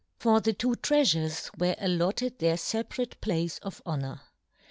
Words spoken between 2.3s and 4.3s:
their feparate place of honour.